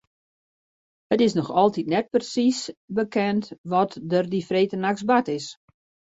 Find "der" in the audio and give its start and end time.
4.09-4.25